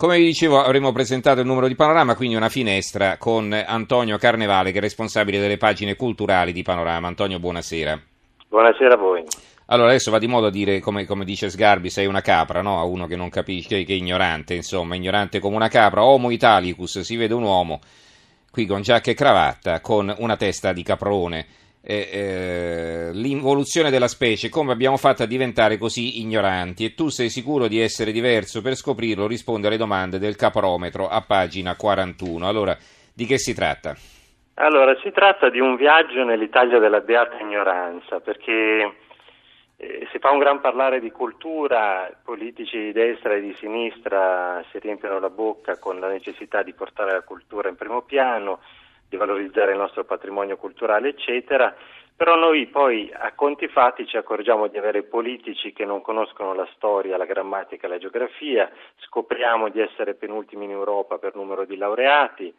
Come 0.00 0.16
vi 0.16 0.24
dicevo, 0.24 0.62
avremo 0.62 0.92
presentato 0.92 1.40
il 1.40 1.46
numero 1.46 1.68
di 1.68 1.74
Panorama, 1.74 2.16
quindi 2.16 2.34
una 2.34 2.48
finestra 2.48 3.18
con 3.18 3.52
Antonio 3.52 4.16
Carnevale, 4.16 4.72
che 4.72 4.78
è 4.78 4.80
responsabile 4.80 5.38
delle 5.38 5.58
pagine 5.58 5.94
culturali 5.94 6.52
di 6.52 6.62
Panorama. 6.62 7.06
Antonio, 7.06 7.38
buonasera. 7.38 8.00
Buonasera 8.48 8.94
a 8.94 8.96
voi. 8.96 9.22
Allora, 9.66 9.90
adesso 9.90 10.10
va 10.10 10.18
di 10.18 10.26
modo 10.26 10.46
a 10.46 10.50
dire, 10.50 10.80
come, 10.80 11.04
come 11.04 11.26
dice 11.26 11.50
Sgarbi, 11.50 11.90
sei 11.90 12.06
una 12.06 12.22
capra, 12.22 12.62
no? 12.62 12.78
A 12.78 12.84
uno 12.84 13.06
che 13.06 13.14
non 13.14 13.28
capisce, 13.28 13.84
che 13.84 13.92
è 13.92 13.96
ignorante, 13.96 14.54
insomma, 14.54 14.94
ignorante 14.94 15.38
come 15.38 15.56
una 15.56 15.68
capra. 15.68 16.02
Homo 16.02 16.30
italicus, 16.30 17.00
si 17.00 17.16
vede 17.16 17.34
un 17.34 17.42
uomo, 17.42 17.80
qui 18.50 18.64
con 18.64 18.80
giacca 18.80 19.10
e 19.10 19.14
cravatta, 19.14 19.82
con 19.82 20.14
una 20.16 20.36
testa 20.38 20.72
di 20.72 20.82
caprone 20.82 21.46
eh, 21.82 23.10
l'involuzione 23.12 23.90
della 23.90 24.08
specie, 24.08 24.48
come 24.48 24.72
abbiamo 24.72 24.96
fatto 24.96 25.22
a 25.22 25.26
diventare 25.26 25.78
così 25.78 26.20
ignoranti 26.20 26.84
e 26.84 26.94
tu 26.94 27.08
sei 27.08 27.30
sicuro 27.30 27.68
di 27.68 27.80
essere 27.80 28.12
diverso 28.12 28.60
per 28.60 28.74
scoprirlo, 28.74 29.26
risponde 29.26 29.68
alle 29.68 29.76
domande 29.76 30.18
del 30.18 30.36
caprometro 30.36 31.08
a 31.08 31.22
pagina 31.22 31.76
41. 31.76 32.46
Allora, 32.46 32.76
di 33.14 33.24
che 33.24 33.38
si 33.38 33.54
tratta? 33.54 33.94
Allora, 34.54 34.94
si 35.02 35.10
tratta 35.10 35.48
di 35.48 35.58
un 35.58 35.76
viaggio 35.76 36.22
nell'Italia 36.22 36.78
della 36.78 37.00
beata 37.00 37.38
ignoranza, 37.38 38.20
perché 38.20 38.94
eh, 39.76 40.06
si 40.12 40.18
fa 40.18 40.30
un 40.30 40.38
gran 40.38 40.60
parlare 40.60 41.00
di 41.00 41.10
cultura, 41.10 42.10
politici 42.22 42.76
di 42.76 42.92
destra 42.92 43.32
e 43.34 43.40
di 43.40 43.54
sinistra 43.54 44.62
si 44.70 44.78
riempiono 44.78 45.18
la 45.18 45.30
bocca 45.30 45.78
con 45.78 45.98
la 45.98 46.08
necessità 46.08 46.62
di 46.62 46.74
portare 46.74 47.12
la 47.12 47.22
cultura 47.22 47.70
in 47.70 47.76
primo 47.76 48.02
piano, 48.02 48.60
di 49.10 49.16
valorizzare 49.16 49.72
il 49.72 49.78
nostro 49.78 50.04
patrimonio 50.04 50.56
culturale, 50.56 51.08
eccetera, 51.08 51.74
però 52.16 52.36
noi 52.36 52.66
poi 52.66 53.10
a 53.12 53.32
conti 53.32 53.66
fatti 53.66 54.06
ci 54.06 54.16
accorgiamo 54.16 54.68
di 54.68 54.78
avere 54.78 55.02
politici 55.02 55.72
che 55.72 55.84
non 55.84 56.00
conoscono 56.00 56.54
la 56.54 56.68
storia, 56.74 57.16
la 57.16 57.24
grammatica, 57.24 57.88
la 57.88 57.98
geografia, 57.98 58.70
scopriamo 58.98 59.68
di 59.68 59.80
essere 59.80 60.14
penultimi 60.14 60.66
in 60.66 60.70
Europa 60.70 61.18
per 61.18 61.34
numero 61.34 61.64
di 61.64 61.76
laureati 61.76 62.54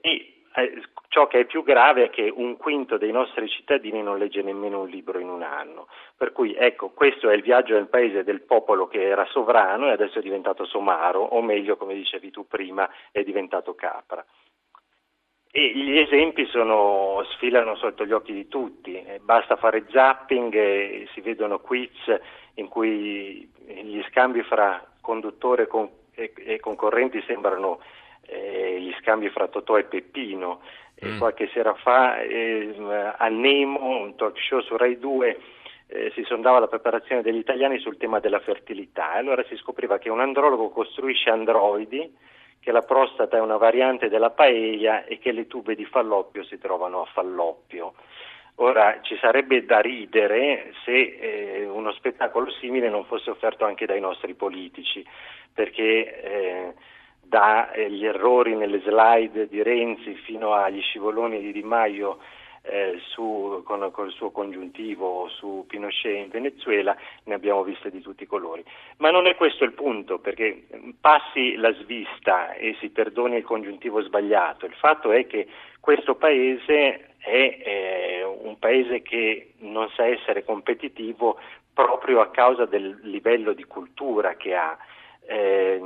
e 0.00 0.34
eh, 0.56 0.82
ciò 1.08 1.26
che 1.26 1.40
è 1.40 1.44
più 1.44 1.62
grave 1.62 2.04
è 2.04 2.10
che 2.10 2.32
un 2.34 2.56
quinto 2.56 2.96
dei 2.96 3.12
nostri 3.12 3.48
cittadini 3.48 4.02
non 4.02 4.18
legge 4.18 4.40
nemmeno 4.40 4.80
un 4.80 4.88
libro 4.88 5.18
in 5.18 5.28
un 5.28 5.42
anno. 5.42 5.88
Per 6.16 6.32
cui 6.32 6.54
ecco, 6.54 6.90
questo 6.90 7.28
è 7.28 7.34
il 7.34 7.42
viaggio 7.42 7.74
nel 7.74 7.88
paese 7.88 8.24
del 8.24 8.40
popolo 8.42 8.86
che 8.86 9.02
era 9.02 9.26
sovrano 9.26 9.88
e 9.88 9.92
adesso 9.92 10.18
è 10.18 10.22
diventato 10.22 10.64
somaro, 10.64 11.20
o 11.20 11.42
meglio, 11.42 11.76
come 11.76 11.94
dicevi 11.94 12.30
tu 12.30 12.46
prima, 12.46 12.88
è 13.10 13.22
diventato 13.22 13.74
capra. 13.74 14.24
E 15.56 15.70
gli 15.72 15.96
esempi 15.96 16.46
sono, 16.46 17.24
sfilano 17.30 17.76
sotto 17.76 18.04
gli 18.04 18.10
occhi 18.10 18.32
di 18.32 18.48
tutti, 18.48 19.00
eh, 19.00 19.20
basta 19.22 19.54
fare 19.54 19.84
zapping 19.88 20.52
e 20.52 21.08
si 21.12 21.20
vedono 21.20 21.60
quiz 21.60 21.92
in 22.54 22.66
cui 22.66 23.48
gli 23.64 24.02
scambi 24.08 24.42
fra 24.42 24.84
conduttore 25.00 25.68
e, 26.14 26.32
e 26.34 26.58
concorrenti 26.58 27.22
sembrano 27.24 27.78
eh, 28.26 28.80
gli 28.80 28.92
scambi 28.98 29.30
fra 29.30 29.46
Totò 29.46 29.78
e 29.78 29.84
Peppino. 29.84 30.60
Mm. 31.04 31.18
qualche 31.18 31.48
sera 31.52 31.74
fa 31.74 32.20
eh, 32.20 32.74
a 33.16 33.28
Nemo, 33.28 34.00
un 34.00 34.16
talk 34.16 34.36
show 34.40 34.60
su 34.60 34.76
Rai 34.76 34.98
2, 34.98 35.40
eh, 35.86 36.10
si 36.16 36.24
sondava 36.24 36.58
la 36.58 36.66
preparazione 36.66 37.22
degli 37.22 37.38
italiani 37.38 37.78
sul 37.78 37.96
tema 37.96 38.18
della 38.18 38.40
fertilità. 38.40 39.12
Allora 39.12 39.44
si 39.44 39.56
scopriva 39.56 39.98
che 39.98 40.10
un 40.10 40.18
andrologo 40.18 40.70
costruisce 40.70 41.30
androidi 41.30 42.12
che 42.64 42.72
la 42.72 42.80
prostata 42.80 43.36
è 43.36 43.40
una 43.40 43.58
variante 43.58 44.08
della 44.08 44.30
paella 44.30 45.04
e 45.04 45.18
che 45.18 45.32
le 45.32 45.46
tube 45.46 45.74
di 45.74 45.84
falloppio 45.84 46.42
si 46.44 46.58
trovano 46.58 47.02
a 47.02 47.04
falloppio. 47.12 47.92
Ora 48.56 49.00
ci 49.02 49.18
sarebbe 49.20 49.66
da 49.66 49.80
ridere 49.80 50.72
se 50.82 51.18
eh, 51.20 51.66
uno 51.66 51.92
spettacolo 51.92 52.50
simile 52.52 52.88
non 52.88 53.04
fosse 53.04 53.28
offerto 53.28 53.66
anche 53.66 53.84
dai 53.84 54.00
nostri 54.00 54.32
politici, 54.32 55.04
perché 55.52 56.22
eh, 56.22 56.74
dagli 57.20 58.06
errori 58.06 58.56
nelle 58.56 58.80
slide 58.80 59.46
di 59.46 59.62
Renzi 59.62 60.14
fino 60.14 60.54
agli 60.54 60.80
scivoloni 60.80 61.40
di 61.40 61.52
Di 61.52 61.62
Maio 61.62 62.18
eh, 62.66 62.98
su, 63.08 63.62
con, 63.64 63.90
con, 63.92 64.06
il 64.06 64.12
suo 64.12 64.30
congiuntivo 64.30 65.28
su 65.28 65.64
Pinochet 65.68 66.24
in 66.24 66.30
Venezuela, 66.30 66.96
ne 67.24 67.34
abbiamo 67.34 67.62
viste 67.62 67.90
di 67.90 68.00
tutti 68.00 68.22
i 68.22 68.26
colori. 68.26 68.64
Ma 68.98 69.10
non 69.10 69.26
è 69.26 69.34
questo 69.36 69.64
il 69.64 69.72
punto, 69.72 70.18
perché 70.18 70.66
passi 71.00 71.56
la 71.56 71.72
svista 71.74 72.54
e 72.54 72.76
si 72.80 72.88
perdoni 72.88 73.36
il 73.36 73.44
congiuntivo 73.44 74.00
sbagliato. 74.02 74.66
Il 74.66 74.74
fatto 74.74 75.12
è 75.12 75.26
che 75.26 75.46
questo 75.80 76.14
paese 76.14 77.16
è 77.18 77.62
eh, 77.64 78.22
un 78.24 78.58
paese 78.58 79.02
che 79.02 79.52
non 79.58 79.88
sa 79.90 80.06
essere 80.06 80.44
competitivo 80.44 81.38
proprio 81.72 82.20
a 82.20 82.30
causa 82.30 82.64
del 82.64 82.98
livello 83.02 83.52
di 83.52 83.64
cultura 83.64 84.34
che 84.36 84.54
ha. 84.54 84.76
Eh, 85.26 85.80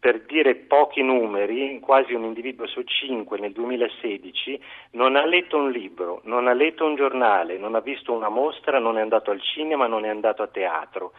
per 0.00 0.22
dire 0.22 0.54
pochi 0.54 1.02
numeri, 1.02 1.78
quasi 1.78 2.14
un 2.14 2.24
individuo 2.24 2.66
su 2.66 2.82
cinque 2.82 3.38
nel 3.38 3.52
2016 3.52 4.60
non 4.92 5.14
ha 5.14 5.26
letto 5.26 5.58
un 5.58 5.70
libro, 5.70 6.22
non 6.24 6.48
ha 6.48 6.54
letto 6.54 6.86
un 6.86 6.96
giornale, 6.96 7.58
non 7.58 7.74
ha 7.74 7.80
visto 7.80 8.12
una 8.12 8.30
mostra, 8.30 8.78
non 8.78 8.96
è 8.96 9.02
andato 9.02 9.30
al 9.30 9.42
cinema, 9.42 9.86
non 9.86 10.06
è 10.06 10.08
andato 10.08 10.42
a 10.42 10.46
teatro. 10.46 11.12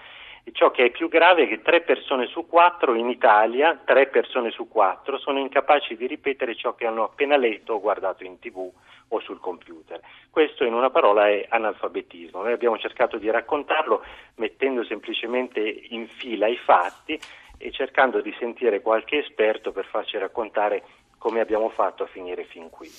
E 0.44 0.52
ciò 0.54 0.72
che 0.72 0.86
è 0.86 0.90
più 0.90 1.08
grave 1.08 1.44
è 1.44 1.48
che 1.48 1.62
tre 1.62 1.82
persone 1.82 2.26
su 2.26 2.48
quattro 2.48 2.96
in 2.96 3.08
Italia, 3.08 3.80
tre 3.86 4.08
persone 4.08 4.50
su 4.50 4.68
quattro, 4.68 5.20
sono 5.20 5.38
incapaci 5.38 5.96
di 5.96 6.08
ripetere 6.08 6.56
ciò 6.56 6.74
che 6.74 6.88
hanno 6.88 7.04
appena 7.04 7.38
letto 7.38 7.74
o 7.74 7.80
guardato 7.80 8.24
in 8.24 8.40
tv 8.40 8.68
o 9.10 9.20
sul 9.20 9.40
computer. 9.40 10.00
Questo 10.32 10.64
in 10.64 10.74
una 10.74 10.90
parola 10.90 11.28
è 11.28 11.46
analfabetismo. 11.48 12.42
Noi 12.42 12.54
abbiamo 12.54 12.80
cercato 12.80 13.18
di 13.18 13.30
raccontarlo 13.30 14.04
mettendo 14.38 14.84
semplicemente 14.84 15.60
in 15.90 16.08
fila 16.08 16.48
i 16.48 16.58
fatti 16.58 17.20
e 17.62 17.72
cercando 17.72 18.22
di 18.22 18.34
sentire 18.40 18.82
qualche 18.82 19.20
esperto 19.20 19.72
per 19.72 19.86
farci 19.86 20.18
raccontare 20.18 20.84
come 21.18 21.40
abbiamo 21.40 21.70
fatto 21.70 22.04
a 22.04 22.08
finire 22.08 22.46
fin 22.46 22.70
qui. 22.70 22.90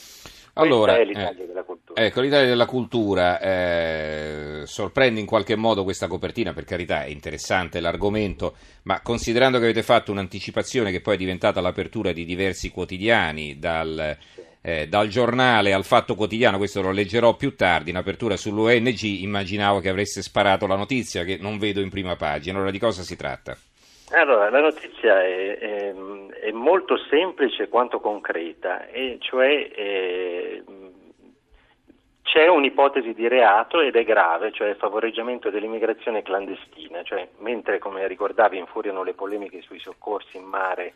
Allora, 0.55 0.97
è 0.97 1.05
l'Italia 1.05 1.43
eh, 1.43 1.47
della 1.47 1.63
cultura. 1.65 2.01
Ecco, 2.01 2.21
l'Italia 2.21 2.47
della 2.47 2.67
cultura 2.67 3.41
eh, 3.41 4.63
sorprende 4.65 5.19
in 5.19 5.27
qualche 5.27 5.57
modo 5.57 5.83
questa 5.83 6.07
copertina, 6.07 6.53
per 6.53 6.65
carità 6.65 7.05
è 7.05 7.09
interessante 7.09 7.81
l'argomento, 7.81 8.55
ma 8.83 9.01
considerando 9.01 9.59
che 9.59 9.65
avete 9.65 9.83
fatto 9.83 10.13
un'anticipazione 10.13 10.91
che 10.91 11.01
poi 11.01 11.15
è 11.15 11.19
diventata 11.19 11.61
l'apertura 11.61 12.13
di 12.13 12.25
diversi 12.27 12.71
quotidiani, 12.71 13.59
dal, 13.59 14.17
eh, 14.61 14.87
dal 14.87 15.09
giornale 15.09 15.73
al 15.73 15.85
fatto 15.85 16.15
quotidiano, 16.15 16.59
questo 16.59 16.83
lo 16.83 16.93
leggerò 16.93 17.35
più 17.35 17.57
tardi, 17.57 17.91
in 17.91 17.97
apertura 17.97 18.37
sull'ONG, 18.37 19.03
immaginavo 19.03 19.81
che 19.81 19.89
avreste 19.89 20.21
sparato 20.21 20.67
la 20.67 20.77
notizia 20.77 21.25
che 21.25 21.39
non 21.41 21.59
vedo 21.59 21.81
in 21.81 21.89
prima 21.89 22.15
pagina. 22.15 22.57
Allora 22.57 22.71
di 22.71 22.79
cosa 22.79 23.03
si 23.03 23.17
tratta? 23.17 23.57
Allora, 24.15 24.51
la 24.51 24.61
notizia 24.61 25.23
è, 25.23 25.59
è, 25.59 25.95
è, 25.95 26.51
molto 26.51 26.99
semplice 27.09 27.69
quanto 27.69 27.99
concreta, 27.99 28.87
e 28.89 29.17
cioè 29.21 29.71
eh, 29.75 30.63
c'è 32.23 32.47
un'ipotesi 32.47 33.15
di 33.15 33.27
reato 33.27 33.81
ed 33.81 33.97
è 33.97 34.05
grave, 34.05 34.53
cioè 34.53 34.69
il 34.69 34.77
favoreggiamento 34.77 35.49
dell'immigrazione 35.49 36.21
clandestina, 36.21 37.03
cioè 37.03 37.27
mentre 37.39 37.79
come 37.79 38.07
ricordavi 38.07 38.59
infuriano 38.59 39.03
le 39.03 39.15
polemiche 39.15 39.63
sui 39.63 39.79
soccorsi 39.79 40.37
in 40.37 40.45
mare 40.45 40.93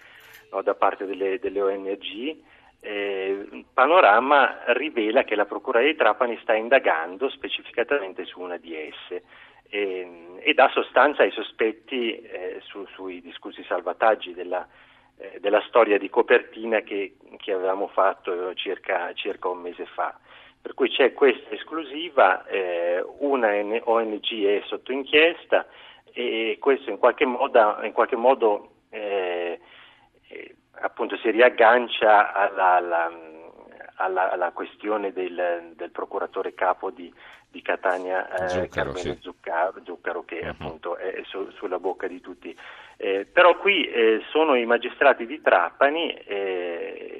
no, 0.50 0.60
da 0.60 0.74
parte 0.74 1.06
delle, 1.06 1.38
delle 1.38 1.62
ONG, 1.62 2.36
eh, 2.80 3.64
Panorama 3.72 4.58
rivela 4.74 5.24
che 5.24 5.36
la 5.36 5.46
Procura 5.46 5.80
di 5.80 5.94
Trapani 5.94 6.38
sta 6.42 6.54
indagando 6.54 7.30
specificatamente 7.30 8.26
su 8.26 8.40
una 8.40 8.58
di 8.58 8.76
esse 8.76 9.22
e, 9.68 10.38
e 10.40 10.54
dà 10.54 10.68
sostanza 10.68 11.22
ai 11.22 11.30
sospetti 11.32 12.20
eh, 12.20 12.60
su, 12.64 12.86
sui 12.94 13.20
discussi 13.20 13.64
salvataggi 13.64 14.34
della, 14.34 14.66
eh, 15.18 15.38
della, 15.40 15.62
storia 15.66 15.98
di 15.98 16.08
copertina 16.08 16.80
che, 16.80 17.16
che 17.38 17.52
avevamo 17.52 17.88
fatto 17.88 18.54
circa, 18.54 19.12
circa, 19.14 19.48
un 19.48 19.58
mese 19.58 19.86
fa. 19.86 20.18
Per 20.60 20.74
cui 20.74 20.88
c'è 20.90 21.12
questa 21.12 21.54
esclusiva, 21.54 22.44
eh, 22.46 23.04
una 23.18 23.50
ONG 23.84 24.44
è 24.44 24.62
sotto 24.66 24.92
inchiesta 24.92 25.66
e 26.12 26.56
questo 26.60 26.90
in 26.90 26.98
qualche 26.98 27.24
modo, 27.24 27.78
in 27.82 27.92
qualche 27.92 28.16
modo 28.16 28.70
eh, 28.90 29.60
eh, 30.28 30.56
appunto 30.80 31.16
si 31.18 31.30
riaggancia 31.30 32.32
alla, 32.32 32.74
alla, 32.76 33.12
alla, 33.96 34.30
alla 34.30 34.50
questione 34.52 35.12
del, 35.12 35.72
del, 35.74 35.90
procuratore 35.90 36.54
capo 36.54 36.90
di, 36.90 37.12
di 37.50 37.62
Catania, 37.62 38.28
eh, 38.34 38.48
Zuccaro, 38.48 38.94
sì. 38.94 39.16
Zuccaro, 39.20 39.80
Zuccaro, 39.84 40.24
che 40.24 40.40
uh-huh. 40.40 40.48
appunto 40.48 40.96
è 40.96 41.22
su, 41.24 41.50
sulla 41.52 41.78
bocca 41.78 42.06
di 42.06 42.20
tutti. 42.20 42.56
Eh, 42.98 43.26
però 43.30 43.58
qui 43.58 43.86
eh, 43.86 44.22
sono 44.30 44.54
i 44.54 44.64
magistrati 44.64 45.26
di 45.26 45.42
Trapani 45.42 46.14
eh, 46.14 47.15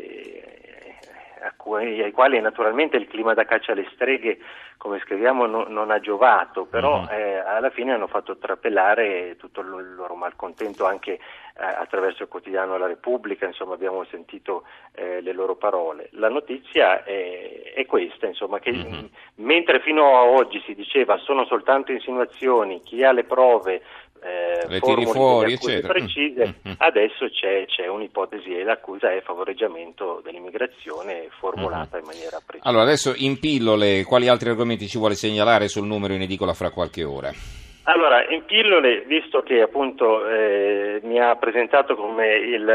cui, 1.57 2.03
ai 2.03 2.13
quali 2.13 2.41
naturalmente 2.41 2.97
il 2.97 3.09
clima 3.09 3.35
da 3.35 3.45
caccia 3.45 3.73
alle 3.73 3.89
streghe, 3.93 4.39
come 4.77 4.99
scriviamo, 5.01 5.47
no, 5.47 5.65
non 5.69 5.91
ha 5.91 6.01
giovato, 6.01 6.67
però 6.67 7.01
uh-huh. 7.01 7.43
alla 7.47 7.71
fine 7.71 7.93
hanno 7.93 8.07
fatto 8.07 8.37
trapelare 8.37 9.37
tutto 9.37 9.61
il 9.61 9.95
loro 9.95 10.15
malcontento 10.15 10.85
anche 10.85 11.13
eh, 11.13 11.21
attraverso 11.65 12.23
il 12.23 12.29
quotidiano 12.29 12.77
La 12.77 12.87
Repubblica, 12.87 13.47
insomma 13.47 13.75
abbiamo 13.75 14.05
sentito 14.05 14.65
eh, 14.95 15.21
le 15.23 15.33
loro 15.33 15.57
parole. 15.57 16.09
La 16.13 16.29
notizia 16.29 17.03
è, 17.05 17.73
è 17.75 17.87
questa, 17.87 18.27
insomma, 18.27 18.59
che 18.59 18.73
mm-hmm. 18.73 19.05
mentre 19.37 19.81
fino 19.81 20.17
a 20.17 20.25
oggi 20.25 20.63
si 20.67 20.75
diceva 20.75 21.17
sono 21.19 21.47
soltanto 21.47 21.93
insinuazioni, 21.93 22.83
chi 22.83 23.03
ha 23.03 23.13
le 23.13 23.25
prove 23.25 23.83
eh, 24.27 24.67
le 24.69 24.81
tiri 24.81 25.07
fuori, 25.07 25.53
eccetera. 25.53 25.93
precise, 25.93 26.47
mm, 26.47 26.71
mm. 26.71 26.75
adesso 26.79 27.29
c'è, 27.31 27.65
c'è, 27.67 27.87
un'ipotesi 27.87 28.57
e 28.57 28.65
l'accusa 28.65 29.13
è 29.13 29.23
favoreggiamento 29.23 30.21
dell'immigrazione 30.25 31.29
formulata 31.39 31.97
mm. 31.97 32.01
in 32.01 32.07
maniera 32.07 32.41
precisa. 32.45 32.69
Allora, 32.69 32.83
adesso 32.83 33.15
in 33.17 33.39
pillole, 33.39 34.03
quali 34.05 34.27
altri 34.27 34.51
argomenti 34.51 34.89
ci 34.89 34.99
vuole 34.99 35.15
segnalare 35.15 35.69
sul 35.69 35.87
numero 35.87 36.15
in 36.15 36.23
edicola 36.23 36.55
fra 36.55 36.71
qualche 36.71 37.05
ora? 37.05 37.31
Allora, 37.89 38.27
in 38.27 38.45
pillole, 38.45 39.03
visto 39.03 39.43
che 39.43 39.61
appunto 39.61 40.27
eh, 40.27 40.99
mi 41.05 41.21
ha 41.21 41.37
presentato 41.37 41.95
come 41.95 42.35
il 42.35 42.67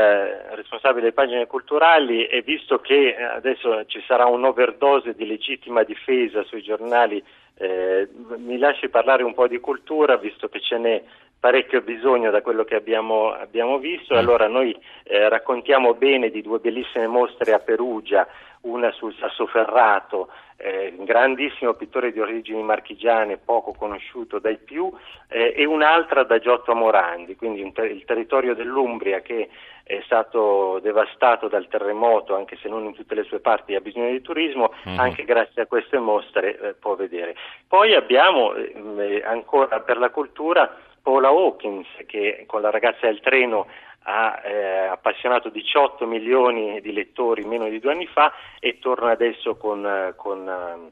responsabile 0.51 1.01
delle 1.01 1.11
pagine 1.11 1.47
culturali 1.47 2.25
e 2.27 2.41
visto 2.43 2.79
che 2.79 3.17
adesso 3.17 3.83
ci 3.87 4.01
sarà 4.07 4.25
un'overdose 4.27 5.13
di 5.13 5.27
legittima 5.27 5.83
difesa 5.83 6.43
sui 6.43 6.61
giornali, 6.61 7.21
eh, 7.57 8.07
mi 8.37 8.57
lasci 8.57 8.87
parlare 8.87 9.23
un 9.23 9.33
po' 9.33 9.47
di 9.47 9.59
cultura, 9.59 10.15
visto 10.15 10.47
che 10.47 10.61
ce 10.61 10.77
n'è 10.77 11.03
parecchio 11.41 11.81
bisogno 11.81 12.29
da 12.29 12.43
quello 12.43 12.63
che 12.63 12.75
abbiamo, 12.75 13.31
abbiamo 13.33 13.79
visto. 13.79 14.13
Mm. 14.13 14.17
Allora 14.17 14.47
noi 14.47 14.79
eh, 15.03 15.27
raccontiamo 15.27 15.95
bene 15.95 16.29
di 16.29 16.41
due 16.41 16.59
bellissime 16.59 17.07
mostre 17.07 17.51
a 17.51 17.59
Perugia, 17.59 18.27
una 18.61 18.91
sul 18.91 19.15
Sassoferrato, 19.15 20.29
eh, 20.57 20.93
grandissimo 20.99 21.73
pittore 21.73 22.11
di 22.11 22.19
origini 22.19 22.61
marchigiane, 22.61 23.37
poco 23.37 23.73
conosciuto 23.73 24.37
dai 24.37 24.57
più, 24.57 24.93
eh, 25.27 25.55
e 25.57 25.65
un'altra 25.65 26.23
da 26.23 26.37
Giotto 26.37 26.75
Morandi, 26.75 27.35
quindi 27.35 27.69
ter- 27.71 27.89
il 27.89 28.05
territorio 28.05 28.53
dell'Umbria 28.53 29.21
che 29.21 29.49
è 29.83 29.99
stato 30.05 30.79
devastato 30.83 31.47
dal 31.47 31.67
terremoto, 31.67 32.35
anche 32.35 32.55
se 32.61 32.69
non 32.69 32.85
in 32.85 32.93
tutte 32.93 33.15
le 33.15 33.23
sue 33.23 33.39
parti 33.39 33.73
ha 33.73 33.81
bisogno 33.81 34.11
di 34.11 34.21
turismo, 34.21 34.71
mm-hmm. 34.87 34.99
anche 34.99 35.23
grazie 35.23 35.63
a 35.63 35.65
queste 35.65 35.97
mostre 35.97 36.59
eh, 36.59 36.73
può 36.75 36.95
vedere. 36.95 37.35
Poi 37.67 37.95
abbiamo 37.95 38.53
eh, 38.53 39.23
ancora 39.25 39.79
per 39.79 39.97
la 39.97 40.11
cultura 40.11 40.71
Paula 41.01 41.29
Hawkins 41.29 41.87
che 42.05 42.43
con 42.47 42.61
la 42.61 42.69
ragazza 42.69 43.07
del 43.07 43.19
treno 43.21 43.67
ha 44.03 44.41
eh, 44.43 44.87
appassionato 44.87 45.49
18 45.49 46.05
milioni 46.05 46.81
di 46.81 46.91
lettori 46.93 47.43
meno 47.43 47.69
di 47.69 47.79
due 47.79 47.91
anni 47.91 48.07
fa 48.07 48.33
e 48.59 48.79
torna 48.79 49.11
adesso 49.11 49.55
con, 49.57 50.13
con, 50.15 50.89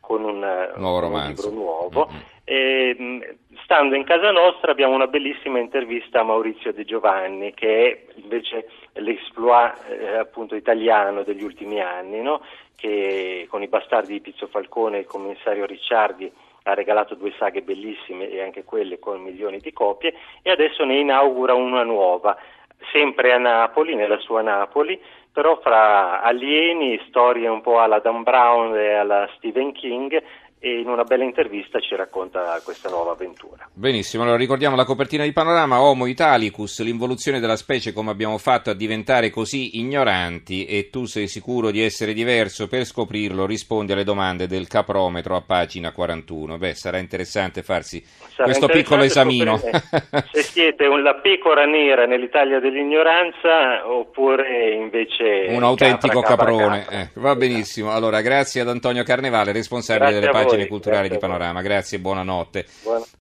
con 0.00 0.24
un, 0.24 0.72
nuovo 0.76 1.06
un 1.06 1.26
libro 1.26 1.50
nuovo. 1.50 2.08
Mm-hmm. 2.10 2.22
E, 2.46 3.36
stando 3.64 3.94
in 3.94 4.04
casa 4.04 4.30
nostra 4.30 4.70
abbiamo 4.70 4.94
una 4.94 5.06
bellissima 5.06 5.58
intervista 5.58 6.20
a 6.20 6.24
Maurizio 6.24 6.72
De 6.72 6.84
Giovanni 6.84 7.54
che 7.54 7.90
è 7.90 8.20
invece 8.20 8.68
l'exploit 8.92 9.74
eh, 9.88 10.16
appunto 10.16 10.54
italiano 10.54 11.22
degli 11.22 11.42
ultimi 11.42 11.80
anni, 11.80 12.20
no? 12.20 12.42
che 12.76 13.46
con 13.48 13.62
i 13.62 13.68
bastardi 13.68 14.12
di 14.12 14.20
Pizzo 14.20 14.46
Falcone 14.46 14.98
e 14.98 15.00
il 15.00 15.06
commissario 15.06 15.64
Ricciardi 15.64 16.30
ha 16.66 16.74
regalato 16.74 17.14
due 17.14 17.32
saghe 17.38 17.62
bellissime 17.62 18.30
e 18.30 18.42
anche 18.42 18.64
quelle 18.64 18.98
con 18.98 19.20
milioni 19.20 19.58
di 19.58 19.72
copie 19.72 20.14
e 20.42 20.50
adesso 20.50 20.84
ne 20.84 20.98
inaugura 20.98 21.52
una 21.52 21.82
nuova, 21.82 22.36
sempre 22.90 23.32
a 23.32 23.38
Napoli, 23.38 23.94
nella 23.94 24.18
sua 24.18 24.40
Napoli, 24.40 24.98
però 25.30 25.58
fra 25.60 26.22
alieni, 26.22 27.00
storie 27.08 27.48
un 27.48 27.60
po' 27.60 27.80
alla 27.80 27.98
Dan 27.98 28.22
Brown 28.22 28.74
e 28.76 28.94
alla 28.94 29.28
Stephen 29.36 29.72
King, 29.72 30.22
e 30.64 30.80
in 30.80 30.88
una 30.88 31.04
bella 31.04 31.24
intervista 31.24 31.78
ci 31.78 31.94
racconta 31.94 32.58
questa 32.64 32.88
nuova 32.88 33.12
avventura. 33.12 33.68
Benissimo, 33.70 34.22
allora 34.22 34.38
ricordiamo 34.38 34.76
la 34.76 34.86
copertina 34.86 35.22
di 35.22 35.32
panorama 35.32 35.82
Homo 35.82 36.06
Italicus, 36.06 36.80
l'involuzione 36.80 37.38
della 37.38 37.56
specie 37.56 37.92
come 37.92 38.10
abbiamo 38.10 38.38
fatto 38.38 38.70
a 38.70 38.74
diventare 38.74 39.28
così 39.28 39.78
ignoranti 39.78 40.64
e 40.64 40.88
tu 40.88 41.04
sei 41.04 41.28
sicuro 41.28 41.70
di 41.70 41.82
essere 41.82 42.14
diverso 42.14 42.66
per 42.66 42.86
scoprirlo, 42.86 43.44
rispondi 43.44 43.92
alle 43.92 44.04
domande 44.04 44.46
del 44.46 44.66
caprometro 44.66 45.36
a 45.36 45.42
pagina 45.42 45.92
41. 45.92 46.56
Beh, 46.56 46.74
sarà 46.74 46.96
interessante 46.96 47.62
farsi 47.62 48.02
sarà 48.02 48.44
questo 48.44 48.64
interessante 48.64 48.72
piccolo 48.72 49.02
esamino. 49.02 49.58
se 50.32 50.40
siete 50.48 50.86
la 50.86 51.14
pecora 51.16 51.66
nera 51.66 52.06
nell'Italia 52.06 52.58
dell'ignoranza 52.58 53.86
oppure 53.86 54.72
invece 54.72 55.44
un 55.50 55.62
autentico 55.62 56.22
capra, 56.22 56.36
caprone. 56.36 56.78
Capra, 56.78 56.82
capra. 56.84 57.00
Eh, 57.00 57.08
va 57.20 57.36
benissimo, 57.36 57.92
allora 57.92 58.22
grazie 58.22 58.62
ad 58.62 58.68
Antonio 58.70 59.02
Carnevale, 59.02 59.52
responsabile 59.52 60.12
grazie 60.12 60.20
delle 60.20 60.32
pagine 60.32 60.52
pagine 60.54 60.68
culturali 60.68 61.08
di 61.08 61.18
Panorama. 61.18 61.62
Grazie 61.62 61.98
buonanotte. 61.98 62.66
Buona. 62.82 63.04